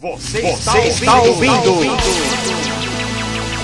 Você, 0.00 0.40
Você 0.42 0.78
está, 0.78 1.16
ouvindo, 1.22 1.70
ouvindo. 1.70 1.96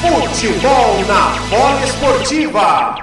Futebol 0.00 1.04
na 1.06 1.28
Bola 1.48 1.84
Esportiva. 1.84 2.96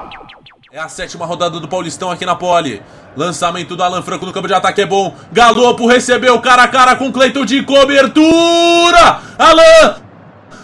É 0.69 0.77
a 0.77 0.89
sétima 0.89 1.25
rodada 1.25 1.57
do 1.57 1.65
Paulistão 1.65 2.11
aqui 2.11 2.25
na 2.25 2.35
Pole. 2.35 2.83
Lançamento 3.15 3.73
do 3.73 3.81
Alan 3.81 4.01
Franco 4.01 4.25
no 4.25 4.33
campo 4.33 4.49
de 4.49 4.53
ataque 4.53 4.81
é 4.81 4.85
bom. 4.85 5.15
Galopo 5.31 5.87
recebeu 5.87 6.41
cara 6.41 6.63
a 6.63 6.67
cara 6.67 6.97
com 6.97 7.09
Cleiton 7.09 7.45
de 7.45 7.63
cobertura. 7.63 9.21
Alan 9.39 9.95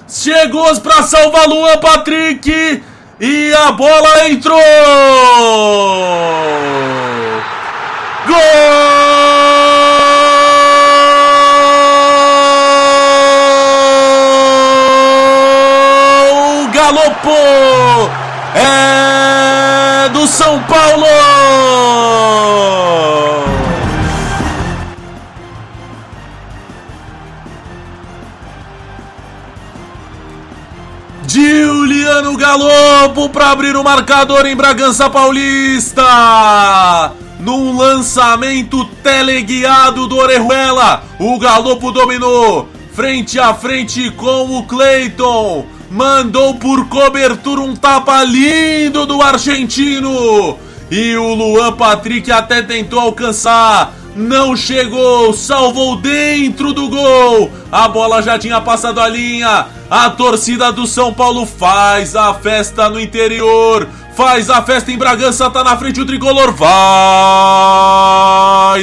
chegou 0.06 0.76
para 0.82 1.04
salvar 1.04 1.48
Luan 1.48 1.78
Patrick. 1.78 2.84
E 3.22 3.54
a 3.54 3.72
bola 3.72 4.28
entrou! 4.28 4.60
Gol! 8.28 9.27
É 18.56 20.10
do 20.10 20.26
São 20.28 20.62
Paulo! 20.64 21.06
Juliano 31.28 32.36
Galopo 32.36 33.30
para 33.30 33.52
abrir 33.52 33.76
o 33.76 33.84
marcador 33.84 34.46
em 34.46 34.56
Bragança 34.56 35.10
Paulista. 35.10 36.04
Num 37.40 37.78
lançamento 37.78 38.84
teleguiado 39.04 40.08
do 40.08 40.18
Orejuela, 40.18 41.04
o 41.20 41.38
Galopo 41.38 41.92
dominou 41.92 42.68
frente 42.94 43.40
a 43.40 43.54
frente 43.54 44.10
com 44.12 44.58
o 44.58 44.64
Cleiton. 44.64 45.77
Mandou 45.90 46.56
por 46.56 46.88
cobertura 46.90 47.62
um 47.62 47.76
tapa 47.76 48.24
lindo 48.24 49.06
do 49.06 49.22
argentino. 49.22 50.58
E 50.92 51.16
o 51.16 51.34
Luan 51.34 51.74
Patrick 51.74 52.32
até 52.32 52.62
tentou 52.62 53.00
alcançar, 53.00 53.94
não 54.16 54.56
chegou, 54.56 55.34
salvou 55.34 55.98
dentro 55.98 56.74
do 56.74 56.90
gol. 56.90 57.52
A 57.72 57.88
bola 57.88 58.22
já 58.22 58.38
tinha 58.40 58.60
passado 58.60 59.00
a 59.00 59.08
linha. 59.08 59.68
A 59.90 60.10
torcida 60.10 60.72
do 60.72 60.86
São 60.86 61.14
Paulo 61.14 61.46
faz 61.46 62.16
a 62.16 62.34
festa 62.34 62.90
no 62.90 63.00
interior. 63.00 63.88
Faz 64.16 64.50
a 64.50 64.62
festa 64.64 64.92
em 64.92 64.98
Bragança, 64.98 65.50
tá 65.50 65.64
na 65.64 65.78
frente 65.78 66.02
o 66.02 66.06
tricolor. 66.06 66.52
Vai 66.54 66.68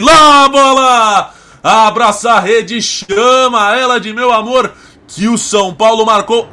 lá, 0.00 0.48
bola! 0.48 1.30
Abraça 1.62 2.32
a 2.32 2.40
rede, 2.40 2.80
chama 2.82 3.74
ela 3.74 3.98
de 3.98 4.12
meu 4.12 4.32
amor. 4.32 4.72
Que 5.06 5.28
o 5.28 5.36
São 5.36 5.74
Paulo 5.74 6.04
marcou 6.06 6.48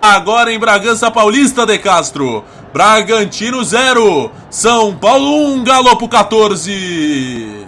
agora 0.00 0.50
em 0.50 0.58
Bragança 0.58 1.10
Paulista 1.10 1.66
de 1.66 1.78
Castro. 1.78 2.42
Bragantino 2.72 3.62
0, 3.62 4.30
São 4.48 4.96
Paulo 4.96 5.54
1, 5.56 5.64
Galopo 5.64 6.08
14. 6.08 7.66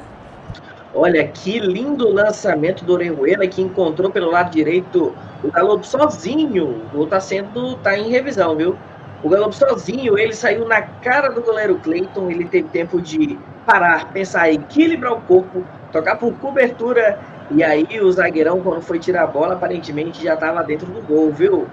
Olha 0.95 1.29
que 1.29 1.59
lindo 1.59 2.09
lançamento 2.09 2.85
do 2.85 2.95
Orejuela 2.95 3.47
que 3.47 3.61
encontrou 3.61 4.11
pelo 4.11 4.31
lado 4.31 4.51
direito 4.51 5.15
o 5.43 5.51
Galopo 5.51 5.87
sozinho. 5.87 6.83
O 6.95 7.07
tá 7.07 7.21
sendo 7.21 7.77
tá 7.77 7.99
em 7.99 8.09
revisão, 8.09 8.57
viu? 8.57 8.79
O 9.23 9.29
Galopo 9.29 9.55
sozinho, 9.55 10.19
ele 10.19 10.33
saiu 10.33 10.67
na 10.67 10.81
cara 10.81 11.29
do 11.29 11.43
goleiro 11.43 11.77
Cleiton, 11.77 12.31
ele 12.31 12.47
teve 12.47 12.69
tempo 12.69 13.01
de 13.01 13.39
parar, 13.67 14.11
pensar, 14.13 14.51
equilibrar 14.51 15.13
o 15.13 15.21
corpo, 15.21 15.65
tocar 15.93 16.17
por 16.17 16.33
cobertura 16.35 17.19
e 17.51 17.63
aí 17.63 18.01
o 18.01 18.11
zagueirão 18.11 18.61
quando 18.61 18.81
foi 18.81 18.99
tirar 18.99 19.25
a 19.25 19.27
bola, 19.27 19.55
aparentemente 19.55 20.23
já 20.23 20.35
estava 20.35 20.63
dentro 20.63 20.87
do 20.87 21.03
gol, 21.03 21.33
viu? 21.33 21.69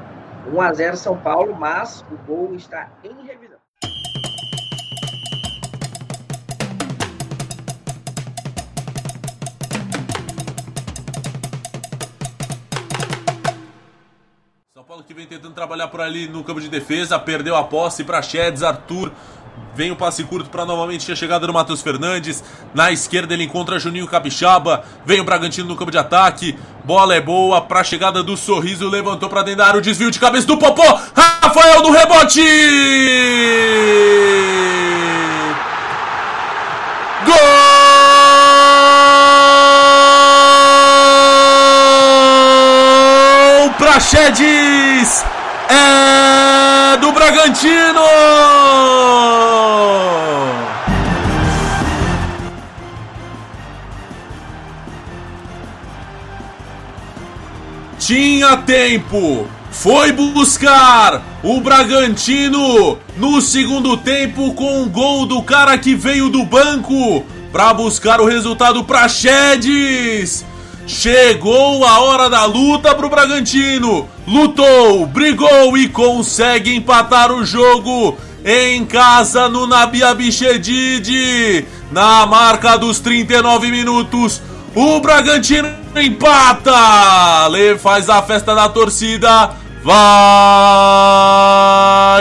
1 0.52 0.62
a 0.62 0.74
0 0.74 0.98
São 0.98 1.18
Paulo, 1.18 1.56
mas 1.56 2.04
o 2.12 2.18
gol 2.26 2.54
está 2.56 2.90
em 3.04 3.26
revisão. 3.26 3.62
Paulo 14.92 15.06
que 15.06 15.14
vem 15.14 15.26
tentando 15.26 15.54
trabalhar 15.54 15.88
por 15.88 16.02
ali 16.02 16.28
no 16.28 16.44
campo 16.44 16.60
de 16.60 16.68
defesa, 16.68 17.18
perdeu 17.18 17.56
a 17.56 17.64
posse 17.64 18.04
para 18.04 18.22
Chedes, 18.22 18.62
Arthur. 18.62 19.10
Vem 19.76 19.92
o 19.92 19.96
passe 19.96 20.24
curto 20.24 20.50
para 20.50 20.66
novamente 20.66 21.12
a 21.12 21.16
chegada 21.16 21.48
do 21.48 21.54
Matheus 21.54 21.82
Fernandes. 21.82 22.44
Na 22.74 22.92
esquerda 22.92 23.34
ele 23.34 23.44
encontra 23.44 23.80
Juninho 23.80 24.08
Capixaba. 24.08 24.84
Vem 25.06 25.20
o 25.20 25.24
Bragantino 25.24 25.68
no 25.68 25.76
campo 25.76 25.92
de 25.92 25.98
ataque. 25.98 26.58
Bola 26.84 27.16
é 27.16 27.22
boa 27.22 27.62
para 27.62 27.80
a 27.80 27.84
chegada 27.84 28.22
do 28.24 28.36
Sorriso. 28.36 28.90
Levantou 28.90 29.30
para 29.30 29.44
dentro 29.44 29.60
da 29.60 29.68
área 29.68 29.80
o 29.80 29.82
desvio 29.82 30.12
de 30.12 30.20
cabeça 30.20 30.48
do 30.48 30.58
Popó. 30.58 31.02
Rafael 31.16 31.82
do 31.82 31.92
rebote! 31.92 32.42
Praxedes 43.78 45.26
é 45.70 46.31
do 47.02 47.12
Bragantino! 47.12 48.00
Tinha 57.98 58.58
tempo, 58.58 59.48
foi 59.72 60.12
buscar 60.12 61.24
o 61.44 61.60
Bragantino 61.60 62.98
no 63.18 63.42
segundo 63.42 63.98
tempo 63.98 64.54
com 64.54 64.84
um 64.84 64.90
gol 64.90 65.26
do 65.26 65.42
cara 65.42 65.78
que 65.78 65.96
veio 65.96 66.30
do 66.30 66.44
banco 66.44 67.26
para 67.52 67.74
buscar 67.74 68.22
o 68.22 68.26
resultado 68.26 68.84
Praxedes. 68.84 70.46
Chegou 70.86 71.86
a 71.86 72.00
hora 72.02 72.30
da 72.30 72.46
luta 72.46 72.94
pro 72.94 73.10
Bragantino. 73.10 74.08
Lutou, 74.32 75.06
brigou 75.08 75.78
e 75.78 75.90
consegue 75.90 76.74
empatar 76.74 77.34
o 77.34 77.44
jogo 77.44 78.18
em 78.46 78.86
casa 78.86 79.50
no 79.50 79.68
Nabia 79.68 80.14
Bichedid. 80.14 81.68
Na 81.92 82.26
marca 82.26 82.78
dos 82.78 83.02
39 83.02 83.70
minutos, 83.70 84.42
o 84.74 85.02
Bragantino 85.02 85.68
empata. 85.94 87.46
Lê 87.50 87.78
faz 87.78 88.10
a 88.10 88.22
festa 88.22 88.56
da 88.56 88.70
torcida. 88.70 89.52
Vai 89.84 89.98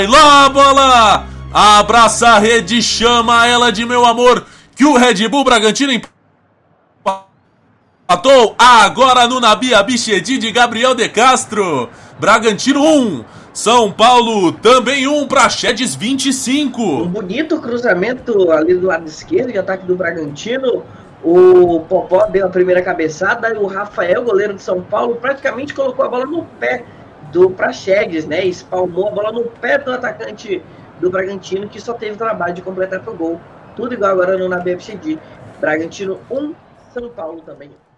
lá, 0.09 0.49
bola! 0.49 1.27
Abraça 1.55 2.31
a 2.31 2.41
rede, 2.41 2.83
chama 2.83 3.47
ela 3.47 3.71
de 3.71 3.87
meu 3.87 4.05
amor. 4.05 4.45
Que 4.75 4.85
o 4.85 4.97
Red 4.97 5.29
Bull 5.29 5.45
Bragantino 5.45 5.93
empata 5.93 6.20
Empatou 8.11 8.57
agora 8.59 9.29
no 9.29 9.39
Nabia 9.39 9.81
Bichedi 9.85 10.37
de 10.37 10.51
Gabriel 10.51 10.97
de 10.97 11.09
Castro. 11.09 11.89
Bragantino 12.19 12.83
1. 12.83 13.25
São 13.55 13.93
Paulo 13.93 14.51
também 14.51 15.07
1 15.07 15.29
para 15.29 15.49
Chedes 15.49 15.95
25. 15.95 16.83
Um 16.83 17.07
bonito 17.07 17.61
cruzamento 17.61 18.51
ali 18.51 18.75
do 18.75 18.89
lado 18.89 19.07
esquerdo 19.07 19.53
de 19.53 19.59
ataque 19.59 19.87
do 19.87 19.95
Bragantino. 19.95 20.83
O 21.23 21.85
Popó 21.89 22.27
deu 22.27 22.49
a 22.49 22.51
primeira 22.51 22.83
cabeçada 22.83 23.55
e 23.55 23.57
o 23.57 23.67
Rafael, 23.67 24.25
goleiro 24.25 24.55
de 24.55 24.63
São 24.63 24.83
Paulo, 24.83 25.15
praticamente 25.15 25.73
colocou 25.73 26.05
a 26.05 26.09
bola 26.09 26.27
no 26.27 26.45
pé 26.59 26.85
do 27.31 27.49
Praxedes, 27.51 28.27
né? 28.27 28.45
Espalmou 28.45 29.07
a 29.07 29.13
bola 29.13 29.31
no 29.31 29.45
pé 29.45 29.79
do 29.79 29.93
atacante 29.93 30.61
do 31.01 31.11
Bragantino, 31.11 31.69
que 31.69 31.81
só 31.81 31.93
teve 31.93 32.17
trabalho 32.17 32.55
de 32.55 32.63
completar 32.63 32.99
pro 32.99 33.15
gol. 33.15 33.41
Tudo 33.77 33.95
igual 33.95 34.11
agora 34.11 34.37
no 34.37 34.49
Nabia 34.49 34.77
Bichedi. 34.77 35.17
Bragantino 35.61 36.19
1, 36.29 36.53
São 36.93 37.09
Paulo 37.11 37.41
também 37.43 37.69
1. 37.69 37.90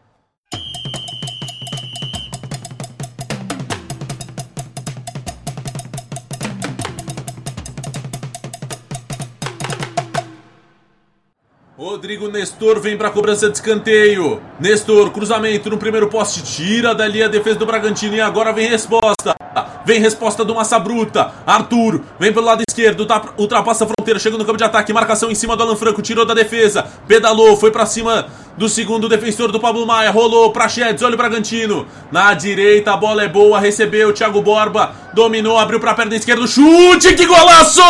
Rodrigo 11.82 12.28
Nestor 12.28 12.78
vem 12.78 12.96
para 12.96 13.10
cobrança 13.10 13.50
de 13.50 13.56
escanteio. 13.56 14.40
Nestor, 14.60 15.10
cruzamento 15.10 15.68
no 15.68 15.76
primeiro 15.76 16.06
poste, 16.06 16.40
tira 16.40 16.94
dali 16.94 17.20
a 17.20 17.26
defesa 17.26 17.58
do 17.58 17.66
Bragantino 17.66 18.14
e 18.14 18.20
agora 18.20 18.52
vem 18.52 18.68
resposta. 18.68 19.34
Vem 19.84 19.98
resposta 19.98 20.44
do 20.44 20.54
Massa 20.54 20.78
Bruta. 20.78 21.32
Arthur 21.44 22.00
vem 22.20 22.32
pelo 22.32 22.46
lado 22.46 22.62
esquerdo, 22.68 23.04
ultrapassa 23.36 23.82
a 23.82 23.88
fronteira, 23.88 24.20
chega 24.20 24.38
no 24.38 24.44
campo 24.44 24.58
de 24.58 24.62
ataque, 24.62 24.92
marcação 24.92 25.28
em 25.28 25.34
cima 25.34 25.56
do 25.56 25.64
Alan 25.64 25.74
Franco, 25.74 26.00
tirou 26.00 26.24
da 26.24 26.34
defesa, 26.34 26.86
pedalou, 27.08 27.56
foi 27.56 27.72
para 27.72 27.84
cima 27.84 28.26
do 28.56 28.68
segundo 28.68 29.08
defensor 29.08 29.50
do 29.50 29.58
Pablo 29.58 29.84
Maia, 29.84 30.12
rolou 30.12 30.52
para 30.52 30.68
Chedes, 30.68 31.02
olha 31.02 31.14
o 31.14 31.18
Bragantino. 31.18 31.84
Na 32.12 32.32
direita 32.32 32.92
a 32.92 32.96
bola 32.96 33.24
é 33.24 33.28
boa, 33.28 33.58
recebeu 33.58 34.12
Thiago 34.12 34.40
Borba, 34.40 34.94
dominou, 35.12 35.58
abriu 35.58 35.80
para 35.80 35.90
a 35.90 35.94
perna 35.94 36.14
esquerda, 36.14 36.46
chute, 36.46 37.12
que 37.16 37.26
golaço! 37.26 37.82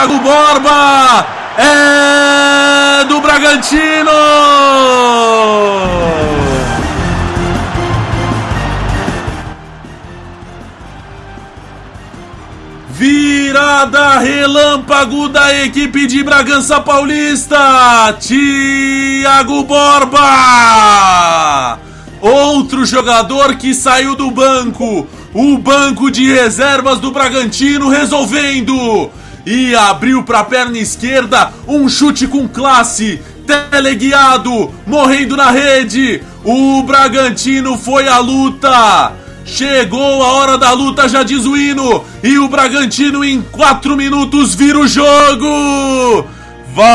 Thiago 0.00 0.18
Borba 0.20 1.26
é 1.58 3.04
do 3.04 3.20
Bragantino! 3.20 4.10
Virada 12.88 14.20
relâmpago 14.20 15.28
da 15.28 15.54
equipe 15.66 16.06
de 16.06 16.24
Bragança 16.24 16.80
Paulista! 16.80 18.16
Thiago 18.18 19.64
Borba! 19.64 20.18
Outro 22.22 22.86
jogador 22.86 23.56
que 23.56 23.74
saiu 23.74 24.14
do 24.14 24.30
banco, 24.30 25.06
o 25.34 25.58
banco 25.58 26.10
de 26.10 26.32
reservas 26.32 27.00
do 27.00 27.10
Bragantino 27.10 27.90
resolvendo 27.90 29.10
e 29.46 29.74
abriu 29.74 30.22
para 30.22 30.40
a 30.40 30.44
perna 30.44 30.78
esquerda 30.78 31.52
um 31.66 31.88
chute 31.88 32.26
com 32.26 32.48
classe, 32.48 33.20
teleguiado, 33.46 34.72
morrendo 34.86 35.36
na 35.36 35.50
rede. 35.50 36.22
O 36.44 36.82
Bragantino 36.82 37.76
foi 37.76 38.08
à 38.08 38.18
luta. 38.18 39.12
Chegou 39.44 40.22
a 40.22 40.32
hora 40.32 40.58
da 40.58 40.72
luta, 40.72 41.08
já 41.08 41.22
diz 41.22 41.44
o 41.46 41.56
hino, 41.56 42.04
e 42.22 42.38
o 42.38 42.48
Bragantino 42.48 43.24
em 43.24 43.40
4 43.42 43.96
minutos 43.96 44.54
vira 44.54 44.78
o 44.78 44.86
jogo. 44.86 46.26
Vai 46.74 46.86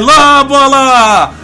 lá, 0.00 0.44
bola! 0.44 1.34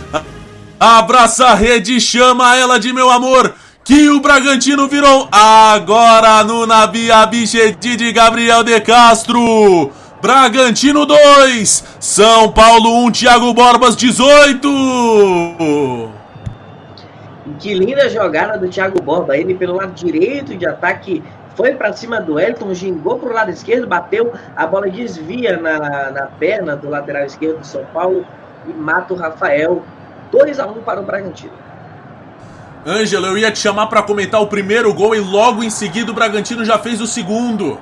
Abraça 0.78 1.46
a 1.46 1.54
rede, 1.54 2.00
chama 2.00 2.54
ela 2.56 2.78
de 2.78 2.92
meu 2.92 3.10
amor 3.10 3.54
que 3.84 4.08
o 4.08 4.18
Bragantino 4.18 4.88
virou 4.88 5.28
agora 5.30 6.42
no 6.42 6.66
Nabi 6.66 7.12
Abichedi 7.12 7.96
de 7.96 8.12
Gabriel 8.12 8.64
de 8.64 8.80
Castro. 8.80 9.92
Bragantino 10.22 11.04
2, 11.04 11.84
São 12.00 12.50
Paulo 12.50 13.04
1, 13.04 13.12
Thiago 13.12 13.52
Borbas 13.52 13.94
18. 13.94 14.66
Que 17.60 17.74
linda 17.74 18.08
jogada 18.08 18.56
do 18.56 18.68
Thiago 18.68 19.02
Borba, 19.02 19.36
ele 19.36 19.54
pelo 19.54 19.76
lado 19.76 19.92
direito 19.92 20.56
de 20.56 20.66
ataque 20.66 21.22
foi 21.54 21.74
para 21.74 21.92
cima 21.92 22.18
do 22.22 22.40
Elton, 22.40 22.72
gingou 22.72 23.18
para 23.18 23.28
o 23.28 23.34
lado 23.34 23.50
esquerdo, 23.50 23.86
bateu, 23.86 24.32
a 24.56 24.66
bola 24.66 24.88
desvia 24.88 25.58
na, 25.58 26.10
na 26.10 26.26
perna 26.38 26.74
do 26.74 26.88
lateral 26.88 27.26
esquerdo 27.26 27.58
do 27.58 27.66
São 27.66 27.84
Paulo 27.92 28.24
e 28.66 28.72
mata 28.72 29.12
o 29.12 29.16
Rafael. 29.16 29.82
2 30.32 30.58
a 30.58 30.66
1 30.66 30.72
para 30.80 31.00
o 31.00 31.04
Bragantino. 31.04 31.63
Ângelo, 32.86 33.26
eu 33.26 33.38
ia 33.38 33.50
te 33.50 33.58
chamar 33.58 33.86
para 33.86 34.02
comentar 34.02 34.42
o 34.42 34.46
primeiro 34.46 34.92
gol 34.92 35.14
e 35.14 35.20
logo 35.20 35.64
em 35.64 35.70
seguida 35.70 36.10
o 36.10 36.14
Bragantino 36.14 36.62
já 36.66 36.78
fez 36.78 37.00
o 37.00 37.06
segundo. 37.06 37.78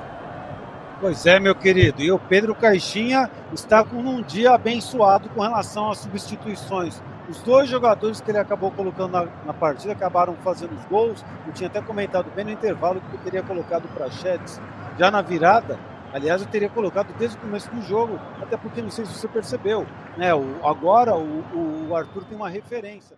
Pois 1.01 1.25
é, 1.25 1.41
meu 1.41 1.53
querido. 1.53 2.01
E 2.01 2.09
o 2.09 2.17
Pedro 2.17 2.55
Caixinha 2.55 3.29
está 3.51 3.83
com 3.83 3.97
um 3.97 4.21
dia 4.21 4.51
abençoado 4.51 5.27
com 5.27 5.41
relação 5.41 5.91
às 5.91 5.97
substituições. 5.97 7.01
Os 7.27 7.41
dois 7.41 7.69
jogadores 7.69 8.21
que 8.21 8.31
ele 8.31 8.37
acabou 8.37 8.71
colocando 8.71 9.11
na, 9.11 9.27
na 9.45 9.53
partida 9.53 9.91
acabaram 9.91 10.37
fazendo 10.41 10.73
os 10.73 10.85
gols. 10.85 11.25
Eu 11.45 11.51
tinha 11.51 11.67
até 11.67 11.81
comentado 11.81 12.31
bem 12.33 12.45
no 12.45 12.51
intervalo 12.51 13.01
que 13.01 13.17
eu 13.17 13.19
teria 13.19 13.43
colocado 13.43 13.89
para 13.93 14.09
Chetes 14.09 14.61
já 14.97 15.11
na 15.11 15.21
virada. 15.21 15.77
Aliás, 16.13 16.41
eu 16.41 16.47
teria 16.47 16.69
colocado 16.69 17.13
desde 17.19 17.35
o 17.35 17.41
começo 17.41 17.69
do 17.69 17.81
jogo, 17.81 18.17
até 18.41 18.55
porque 18.55 18.81
não 18.81 18.89
sei 18.89 19.05
se 19.05 19.13
você 19.13 19.27
percebeu. 19.27 19.85
Né? 20.15 20.33
O, 20.33 20.65
agora 20.65 21.13
o, 21.13 21.89
o 21.89 21.93
Arthur 21.93 22.23
tem 22.23 22.37
uma 22.37 22.47
referência. 22.47 23.17